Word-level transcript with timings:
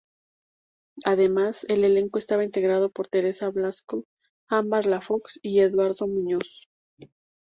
Además, 1.05 1.63
el 1.69 1.83
elenco 1.83 2.17
estaba 2.17 2.43
integrado 2.43 2.89
por 2.89 3.07
Teresa 3.07 3.49
Blasco, 3.51 4.05
Ámbar 4.47 4.87
La 4.87 4.99
Fox 4.99 5.39
y 5.43 5.59
Eduardo 5.59 6.07
Muñoz. 6.07 6.67